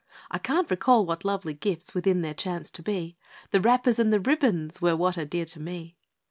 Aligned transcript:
I 0.31 0.39
can't 0.39 0.71
recall 0.71 1.05
what 1.05 1.23
lovely 1.23 1.53
gifts 1.53 1.93
Within 1.93 2.23
there 2.23 2.33
chanced 2.33 2.73
to 2.73 2.81
be 2.81 3.17
The 3.51 3.61
wrappers 3.61 3.99
and 3.99 4.11
the 4.11 4.19
ribbons 4.19 4.81
Were 4.81 4.95
what 4.97 5.15
are 5.15 5.25
dear 5.25 5.45
to 5.45 5.59
me. 5.59 5.95